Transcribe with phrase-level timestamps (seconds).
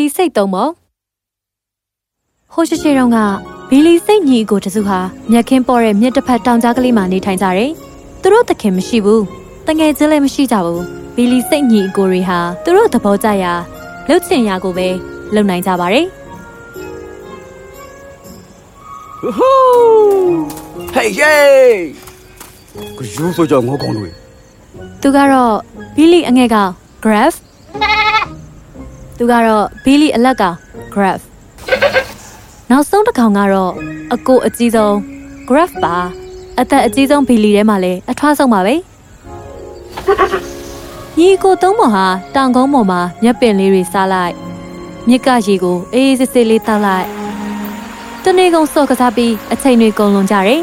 [0.00, 0.70] လီစိတ်သုံးပေါ့
[2.52, 3.18] ဟိုရှိရှိတုန်းက
[3.70, 4.98] ဘီလီစိတ်ညီအကိုတစုဟာ
[5.30, 7.70] မြက်ခင်းပေါ်တဲ့မြစ်တစ်ဖက်တောင်ကြားကလေးမှာနေထိုင်ကြတယ်။
[8.22, 9.20] သူတို့တခင်မရှိဘူး။
[9.66, 10.80] တငယ်ချင်းလည်းမရှိကြဘူး။
[11.14, 13.52] ဘီလီစိတ်ညီအကိုတွေဟာသူတို့သဘောကျရာ
[14.08, 14.88] လှုပ်ချင်ရာကိုပဲ
[15.34, 16.06] လုပ်နိုင်ကြပါတယ်။
[19.24, 20.48] Woohoo!
[20.96, 21.70] Hey yay!
[22.96, 24.08] ကယူဆိုကြငေါကောင်းတွေ
[25.00, 25.54] သူကတော့
[25.96, 26.56] ဘီလီအငယ်က
[27.04, 27.36] graph
[29.22, 30.44] သူကတော့ဘီလီအလက်က
[30.94, 31.22] graph
[32.70, 33.72] နောက်ဆုံးတစ်ကောင်ကတော့
[34.14, 34.94] အကိုအကြီးဆုံး
[35.48, 35.96] graph ပါ
[36.60, 38.74] အသက်အကြီးဆုံးဘီလီထဲမှာလည်းအထွားဆုံးပါပဲ
[41.18, 44.34] ညီကိုသုံးပေါ်ဟာတောင်ကုန်းပေါ်မှာမြက်ပင်လေးတွေစားလိုက်
[45.08, 47.06] မြစ်ကရေကိုအေးအေးဆေးဆေးလေးတောက်လိုက်
[48.24, 50.60] တနေ့ကုန်စော့ကစားပြီးအချိန်တွေကုန်လွန်ကြတယ်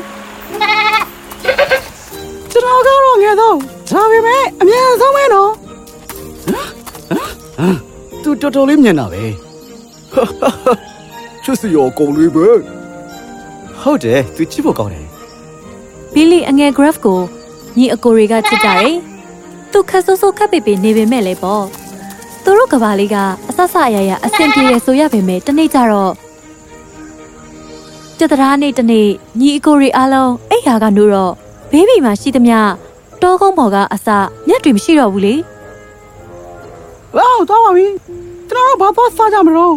[2.52, 3.56] ကျွန်တော်ကတော့ငယ်တော့
[3.92, 5.52] ဒါပေမဲ့အမြန်ဆုံးပဲနော်
[7.60, 7.87] ဟမ်
[8.28, 9.24] သူတော်တော်လေးမြင်တာပဲ
[11.44, 12.48] ချစ်စရာကောင်းလေးပဲ
[13.82, 15.08] ဟုတ်တယ်သူချစ်ဖို့ကောင်းတယ်
[16.14, 17.20] ဘီလီအငယ် graph ကို
[17.78, 18.96] ညီအကိုတွေကချစ်ကြတယ်။
[19.72, 21.64] သူခက်ဆိုးဆိုးခက်ပေပေနေပေမဲ့လည်းပေါ့။
[22.44, 23.16] သူတို့ကဘာလေးက
[23.50, 26.14] အဆဆအရရအဆင်ပြေရဆိုရပေမဲ့တနေ့ကျတော့
[28.18, 29.08] ကြက်တရားနေ့တနေ့
[29.40, 31.34] ညီအကိုတွေအားလုံးအိယာကနိုးတော့
[31.72, 32.58] ဘေးဘီမှာရှိသမျှ
[33.22, 34.08] တောကုန်းပေါ်ကအစ
[34.48, 35.36] မျက်တွေမရှိတော့ဘူးလေ
[37.16, 37.88] ဝေါတော့ပါပြီ
[38.50, 39.74] ကျွန်တော်တို့ဘာသွားစားကြမလို့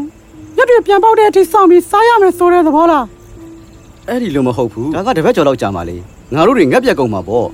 [0.56, 3.04] ညတွေပြန်ပေါက်တဲ့အထိစောင့်ပြီးစားရမယ်ဆိုတဲ့သဘောလား
[4.08, 5.96] အဲ့ဒီလိုမဟုတ်ဘူးဒါကတပတ်ကျော်လောက်ကြာမှလေ
[6.34, 7.46] ငါတို့တွေငက်ပြက်ကုန်မှာပေါ့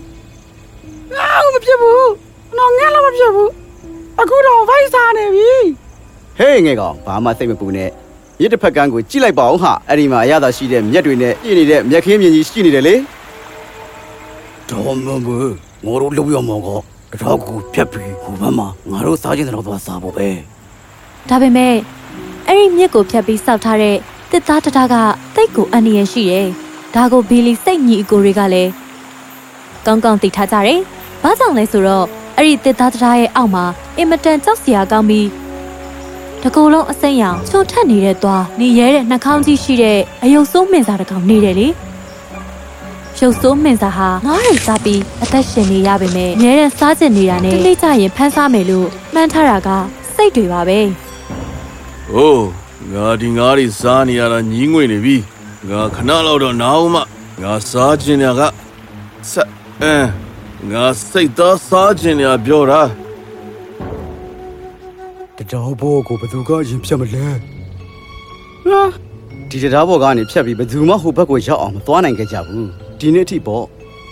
[1.16, 2.08] ငါမဖြစ်ဘူး
[2.58, 3.50] တော့ငက်လည်းမဖြစ်ဘူး
[4.20, 5.50] အခုတော့ဗိုက်စားနေပြီ
[6.38, 7.90] ဟေးငယ်ကောင်ဘာမှစိတ်မပူနဲ့
[8.42, 12.94] ရစ်တစ်ဖက်ကန်းကိုကြည့်လိုက်ပါအောင်ဟာအဲ့ဒီမှာအရသာရှိတဲ့မြက်တွေနဲ့ပြည့်နေတဲ့မြက်ခင်းမြင်ကြီးရှိနေတယ်လေ
[14.70, 16.80] တော်မဘငါတို့လောက်ရမှာကော
[17.22, 20.28] တော့ကိုပြက်ပြီးဟိုဘက်မှာငါတို့စားခြင်းတော့သွားစားဖို့ပဲ။
[21.28, 21.74] ဒါပေမဲ့
[22.46, 23.96] အဲ့ဒီမြစ်ကိုဖြတ်ပြီးစောက်ထားတဲ့
[24.30, 24.94] တစ်သားတစ်သားက
[25.34, 26.46] တိတ်ကိုအန္တရာယ်ရှိတယ်။
[26.94, 28.70] ဒါကိုဘီလီစိတ်ညီအကိုတွေကလည်း
[29.86, 30.80] ကောင်းကောင်းသိထားကြတယ်။
[31.22, 33.64] ဘာကြောင့်လဲဆိုတော့အဲ့ဒီတစ်သားတစ်သားရဲ့အောက်မှာ
[33.98, 35.28] အင်မတန်ကြောက်စရာကောင်းပြီး
[36.42, 41.68] တကူလုံးအစိမ်းရောင်ချိုထက်နေတဲ့သွားနေရဲတဲ့နှာခေါင်းကြီးရှိတဲ့အယုတ်ဆိုးမင်စာတစ်ကောင်နေတယ်လေ။
[43.20, 49.68] ရုပ်ဆိုးမင်စာဟာငားရီစားပြီးအသက်ရှင်နေရပေမဲ့အများနဲ့စားကျင်နေတာနဲ့တိတ်ကြရင်ဖမ်းစားမယ်လို့မှန်းထားတာက
[50.14, 50.78] စိတ်တွေပါပဲ။။
[52.12, 52.46] အိုး
[52.92, 55.16] ငါဒီငါးတွေစားနေရတာညီးငွေနေပြီ။
[55.70, 56.96] ငါခဏလောက်တော့နားအောင်မ
[57.42, 58.42] ငါစားခြင်းညာက
[59.30, 59.48] ဆက်
[59.82, 60.10] အင်း
[60.72, 62.80] ငါစိတ်သားစားခြင်းညာပြောတာ
[65.36, 67.26] တတော်ဘောကိုဘယ်သူကရင်ဖြတ်မလဲ
[68.66, 68.82] ဟာ
[69.48, 73.64] ဒီတရားဘောကနေဖြတ်ပြီးဘယ်သူမှဟိုဘက်ကိုရောက်အောင်မသွားနိုင်ခဲ့ကြဘူး ဒီနေ့အထိပေါ့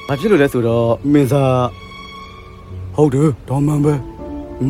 [0.07, 1.67] ဘာဖြစ်လို့လဲဆိုတော့မင်းသား
[2.97, 3.95] ဟုတ်တယ်တော်မှန်ပဲ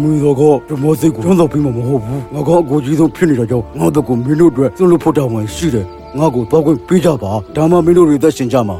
[0.00, 5.86] မင်းတို့ကပမောစိတ်ကိုတွန်းတော့ပြီးမှမဟုတ်ဘူးငါကအကိုကြီးဆုံးဖြစ်နေတာကြောင့်ငါတို့ကမင်းတို့အတွက်စွန့်လို့ဖို့တောင်းဝင်ရှိတယ်
[6.18, 8.78] ငါကိုတော့ခွင့်ပေးကြပါဒါမှမင်းတို့တွေသက်ရှင်ကြမှာ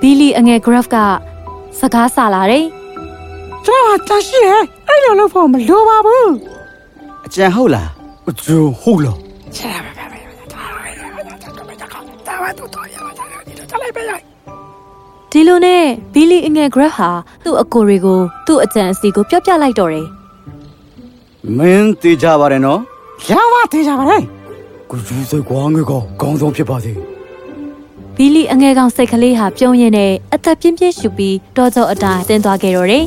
[0.00, 0.96] ဘီလီအငယ် graph က
[1.78, 2.66] စကားဆလာတယ်
[3.64, 6.30] ကျွန်တော်တရှိရဲ့အဲ့လိုလုပ်ဖို့မလိုပါဘူး
[7.26, 7.88] အကျန်ဟုတ်လား
[8.28, 9.18] အကျန်ဟုတ်လား
[15.32, 15.82] ဒီလိုနဲ့
[16.14, 17.10] ဘီလီအငယ် graph ဟာ
[17.44, 20.06] သူ့အကိုတွေကိုသူ့အကြံအစီကိုပြောပြလိုက်တော့တယ်
[21.56, 22.80] မင်းတေးကြပါတယ်နော်
[23.30, 24.22] ရပါတေးကြပါတယ်
[24.90, 26.92] ကိုယူစိတ်ကွာငယ်ကောကောင်းဆုံးဖြစ်ပါစေ
[28.16, 33.04] ဘီလီအငယ်ကောင်စိတ်ကလေးဟာပြုံးရင်နဲ့အသက်ပြင်းပြင်းရှူပြီးတောကြောအတိုင်းဆင်းသွားခဲ့တော့တယ်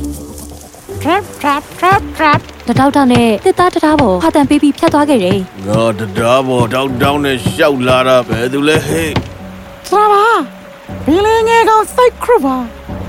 [1.02, 5.38] trap trap trap trap တတောက်တောက်နဲ့တစ်သားတစ်သားပေါ်ဟာတန်ပေးပြီးဖြတ်သွားခဲ့တယ်။
[5.68, 9.10] ငါတရားပေါ်တောက်တောင်းနဲ့ရှောက်လာတာပဲသူလဲဟဲ့
[9.90, 10.26] ဆရာပါ
[11.06, 12.56] ဘီလင်းငယ်ကောင်စိတ်ခရပါ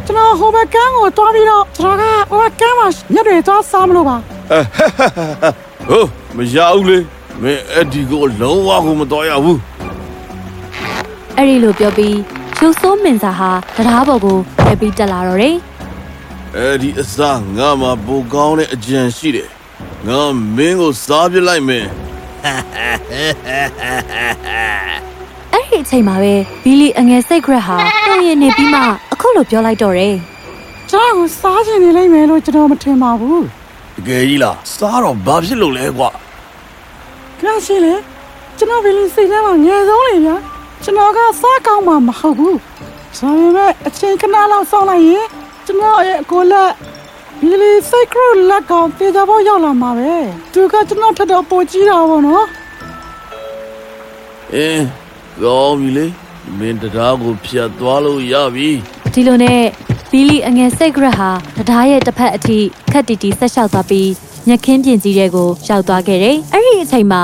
[0.06, 4.16] ကျွန်တော်ဟိုဘက်ကန်းကိုတွားပြီးတော့ကျွန်တော်ကဟိုဘက်ကန်းမှာညက်တွေသွားစားမလို့ပါ။
[5.88, 6.04] ဟို
[6.36, 6.98] မရဘူးလေ။
[7.42, 9.58] မင်းအဲ့ဒီကိုလုံးဝကိုမတော်ရဘူး
[11.36, 12.16] အဲ့ဒီလိုပြောပြီး
[12.60, 15.56] ရုပ်ဆိုးမင်စာဟာတရားပေါ်ကိုဖယ်ပြီးတက်လာတော့တယ်။
[16.56, 19.48] အဲ့ဒီအစားငါမှပိုကောင်းတဲ့အကြံရှိတယ်။
[20.06, 20.20] ငါ
[20.56, 21.86] မင်းကိုစားပြလိုက်မယ်
[25.52, 27.76] အဲ့ဒီအချိန်မှာပဲဘီလီအငယ်စိတ် graph ဟာ
[28.06, 28.80] ပြုံးရင်နေပြီးမှ
[29.12, 30.14] အခုလိုပြောလိုက်တော့တယ်
[30.90, 33.40] ကျွန်တော်ကိုစားချင်နေလိမ့်မယ်လို့ကျွန်တော်မထင်ပါဘူး။
[33.96, 36.08] တကယ်ကြီးလား။စားတော့ဘာဖြစ်လို့လဲကွာ
[37.38, 37.94] ခဏရှိလေ
[38.58, 40.36] ကျွန်တော်ဘီလင်းစိတ်ထဲမှာငယ်ဆုံးလေဗျာ
[40.82, 42.58] ကျွန်တော်ကစားကောင်းမှမဟုတ်ဘူး
[43.18, 45.26] ဒါပေမဲ့အချိန်ခဏလောက်စောင့်လိုက်ရင်
[45.66, 46.70] ကျွန်တော်ရဲ့အကိုလက်
[47.40, 50.14] ဘီလီစိတ်ခရလက်ကောင်တေချာဖို့ရောက်လာမှာပဲ
[50.52, 52.44] သူကကျွန်တော်ထက်တော့ပိုကြီးတာပေါ့နော်။
[54.54, 54.84] အင်း
[55.42, 56.06] ကောင်းပြီလေ။
[56.58, 58.68] မင်းတရားကိုဖြတ်သွားလို့ရပြီ။
[59.14, 59.60] ဒီလိုနဲ့
[60.10, 61.30] ဘီလီအငယ်စိတ် graph ဟာ
[61.68, 62.58] တရားရဲ့တစ်ဖက်အထိ
[62.92, 64.10] ခက်တီတီဆက်လျှောက်သွားပြီး
[64.48, 67.22] ညက်ခင်းပြင်ကြီးတွေကိုရောက်သွားခဲ့တယ်။အဲ့ဒီအချိန်မှာ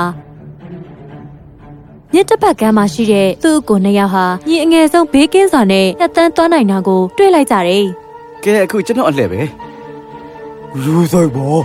[2.13, 7.85] မြစ်တစ်ပတ်ကမ်းမှာရှိတဲ့သူ့ကိုနှစ်ယောက်ဟာညီအငယ်ဆုံးဘေးကင်းစွာနဲ့တက်တန်းသွားနိုင်တာကိုတွေ့လိုက်ကြတယ်
[8.43, 9.41] ကဲအခုကျွန်တော်အလှည့်ပဲ
[10.83, 11.47] လူဆိုင်ပါ။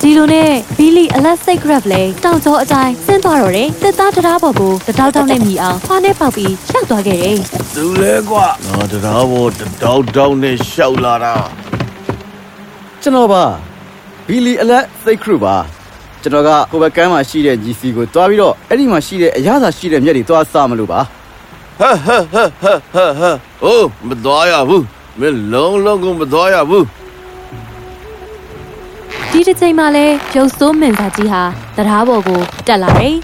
[0.00, 7.36] ဒီလိုနဲ့ဘီလီအလက်စိတ်ဂရက်လဲတောင်ကျောအတိုင်းဆင်းသွားတော့တယ်။တက်သားတရားပေါ်ကိုတတောက်တောက်နဲ့မြည်အောင်ခွားနဲ့ပေါက်ပြီးရှောက်သွားခဲ့တယ်။
[7.74, 11.34] သူလဲကွာငါတရားဘောတတောက်တောက်နဲ့ရှောက်လာတာ
[13.02, 13.44] ကျွန်တော်ပါ
[14.28, 15.56] ဘီလီအလက်စိတ်ခရုပါ
[16.22, 21.00] ကျွန်တော်ကဟိုဘက်ကမ်းမှာရှိတဲ့ GC ကိုတွားပြီးတော့အဲ့ဒီမှာရှိတဲ့အရသာရှိတဲ့မြက်တွေတွားစားမလို့ပါ
[21.80, 23.30] ဟာဟာဟာဟာဟာဟာ
[23.64, 24.84] အိုးမတော်ရဘူး
[25.20, 26.84] မင်းလုံးလုံးကိုမတော်ရဘူး
[29.30, 31.42] ဒီတစ်ချိန်မှာလဲရုပ်စိုးမင်သားကြီးဟာ
[31.76, 33.16] တရားပေါ်ကိုတက်လာတယ်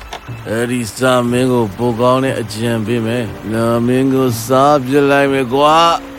[0.48, 5.76] အဲ့ဒီစာမင်းကိုပိုကောင်းတဲ့အကြံပေးမယ်နာမင်းကိုစားပြလိုက်မယ်ကွာ။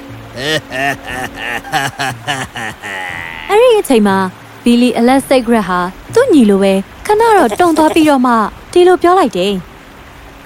[3.50, 4.18] အဲ့ဒီအချိန်မှာ
[4.64, 5.80] ဘီလီအလက်စိတ်ဂရက်ဟာ
[6.14, 6.74] သူ့ညီလိုပဲ
[7.06, 8.34] ခဏတော့တုံသွားပြီးတော့မှ
[8.72, 9.54] ဒီလိုပြောလိုက်တယ်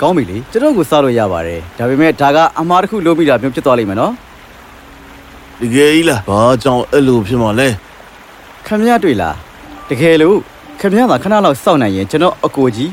[0.01, 4.13] ကောင်းပြီလေကျွန်တော်ကိုစားလို့ရပါတယ်ဒါပေမဲ့ဒါကအမှားတစ်ခုလုံးမိတာမျိုးဖြစ်သွားလိမ့်မယ်နော်
[5.61, 7.67] တကယ်ကြီးလားဘာကြောင့်အဲ့လိုဖြစ်မှာလဲ
[8.67, 9.35] ခမရတွေ့လား
[9.89, 10.37] တကယ်လို့
[10.79, 12.91] ခမရသာခဏလောက်စောင့်နိုင်ရင်ကျွန်တော်အကိုကြီး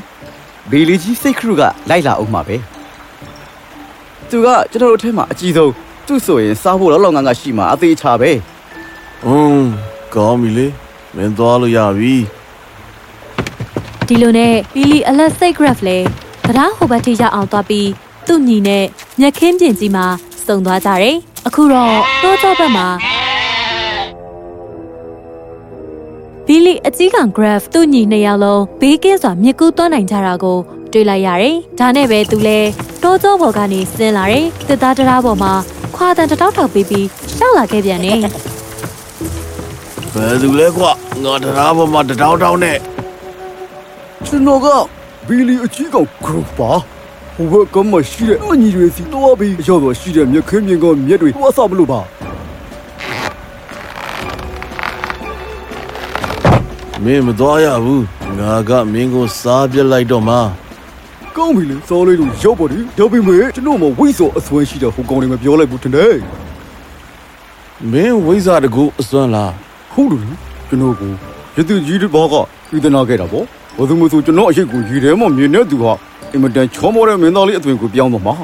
[0.71, 2.57] ဘီလီကြီးစိတ်ခရုကလိုက်လာအောင်မှာပဲ
[4.29, 5.71] သူကကျွန်တော်တို့အထက်မှာအကြီးဆုံး
[6.07, 8.31] သူ့ဆိုရင်စားဖို့လောက်လောက်ငန်းငါရှိမှာအသေးချာပဲ
[9.25, 9.69] ဟွန်း
[10.15, 10.67] ကောင်းပြီလေ
[11.15, 12.15] မင်းသွားလို့ရပြီ။
[14.07, 15.47] ဒီလိုနဲ့ဘီလီအလက်စိ
[16.49, 17.89] တ်ဂရက်လဲတရားဟိုဘက်ထိရောက်အောင်သွားပြီး
[18.27, 18.85] သူ့ညီနဲ့
[19.19, 20.05] ညက်ခင်းပြင်ကြီးမှာ
[20.45, 21.15] စုံသွားကြတယ်။
[21.47, 22.87] အခုတော့တိုးကြောဘက်မှာ
[26.45, 30.57] ဘီလီအကြီးက graph သူ့ညီနှစ်ယောက်လုံးဘေးကင်းစွာမြစ်ကူးသွားနိုင်ကြတာကို
[30.91, 32.59] တွေ့လိုက်ရတယ်။ဒါနဲ့ပဲသူလဲ
[33.03, 35.53] တိုးကြောဘော်ကနေဆင်းလာတယ်။တစ်သားတရားပေါ်မှာ
[35.95, 38.17] ခွာတန်တစ်တောက်ထောက်ပြီးပြီးရှောက်လာခဲ့ပြန်တယ်။
[40.13, 40.91] ဘယ်သူလဲကွာ
[41.23, 42.77] ငါတရားပေါ်မှာတတောက်တောက်နဲ့
[44.27, 44.67] ကျွန်တော်က
[45.27, 46.71] ဘီလီအကြီးကောင်ဂရုပါ
[47.35, 52.01] ဟိုဘက်ကမှရှိတဲ့အညီတွေစီတော့ပြီးရောက်တော့ရှိတဲ့မြက်ခင်းမြင်ကမြက်တွေသွားစားမလို့ပါ
[57.03, 58.05] မင်းမသွားရဘူး
[58.39, 60.37] ငါကမင်းကိုစားပြလိုက်တော့မှ
[61.37, 66.15] ကောင်းပြီလေစောလေးတို့ရောက်ပါဒီဒါပေမဲ့ကျွန်တော်မဝိစောအစွမ်းရှိတဲ့ဟိုကောင်တွေမပြောလိုက်ဘူးတင်တယ်
[67.91, 69.53] မင်းဝိဇ္ဇာတကူအစွမ်းလား
[69.93, 70.35] ဟုတ်တယ်
[70.67, 71.11] ကျွန်တော်ကို
[71.55, 72.35] ရသူကြီးတစ်ဘောက
[72.69, 73.45] ပြည်ထနာခဲ့တာပေါ့
[73.77, 75.93] ဘာလို့မဆိုကျွန်တော်အရှိတ်ကိုရည်ထဲမှာမြင်တဲ့သူဟာ
[76.33, 78.35] အင်မတန်ချောမောတဲ့မင်းသားလေးအသွင်ကိုပြောင်းတော့မှာ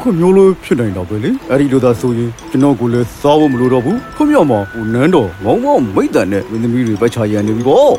[0.00, 7.92] ခွမျိုးလို့ဖြစ်နိုင်တော့ပဲလေအဲ့ဒီလိုသာဆိုရင်ကျွန်တော်ကိုလည်းစားဖို့မလိုတော့ဘူးခွမြောက်မှာဟိုနန်းတော်ငေါငေါမိတ်တန်နဲ့မင်းသမီးတွေပတ်ချရန်နေပြီပေါ့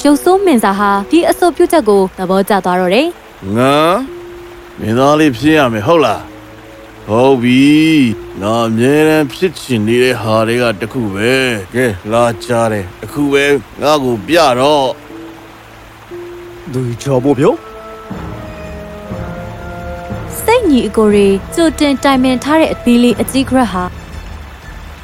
[0.00, 3.06] ရုပ်ဆိုးမင်စာဟာဒီအဆိုပြုချက်ကိုသဘောကျသွားတော့တယ်
[3.56, 3.74] ငါ
[4.80, 6.22] မင်းသားလေးဖြစ်ရမယ်ဟုတ်လား
[7.10, 7.64] ဟုတ်ပြီ
[8.42, 11.32] ငါအမြဲတမ်းဖြစ်ချင်နေတဲ့ဟာတွေကတခုပဲ
[11.74, 13.44] ကဲလာကြတယ်အခုပဲ
[13.82, 14.86] ငါ့ကိုပြတော့
[16.72, 17.54] ဒီချာဖို့ပြော။
[20.42, 23.84] စိတ်ညီအကိုတွေကြိုတင်တိုင်ပင်ထားတဲ့ဘီလီအကြီးဂရက်ဟာ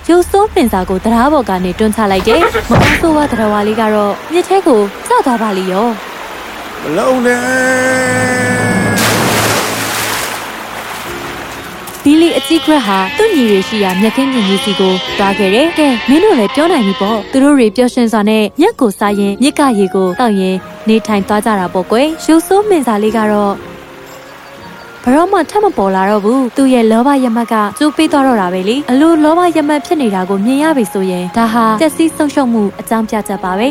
[0.09, 2.41] ရုပ်ဆိုးမင်စာကိုတရားပေါ်ကနေတွန်းချလိုက်တယ်။
[2.71, 5.89] မကောင်းဆိုးဝါတရားဝါလေးကတော့မြစ်ထဲကိုကျသွားပါလိမ့်ရော
[6.83, 7.41] မလုံးနဲ့။
[12.05, 20.57] ဘီလီအကြီးဂရက်ဟာသူ့ညီတွေရှိရာမြက်ခင်းမြင်ကြီးစီကိုတွားခဲ့တယ်။ကဲမင်းတို့လည်းပြောနိုင်ပြီပေါ့။သူတို့တွေပျော်ရွှင်စွာနဲ့မြက်ကိုစားရင်မြစ်ကရေကိုတောက်ရင်
[20.89, 23.55] နေထိုင်သွားကြတာပေါ့ကွယ်။ရုပ်ဆိုးမင်စာလေးကတော့
[25.05, 33.69] ဘရောမထပ်မပေါ်လာတော့ဘူးသူ့ရဲ့လောဘရမတ်ကကျိုးပေးသွားတော့တာပဲလေအလိုလောဘရမတ်ဖြစ်နေတာကိုမြင်ရပြီဆိုရင်ဒါဟာတက်စီးဆုံးရှုံးမှုအကြောင်းပြချက်ပါပဲ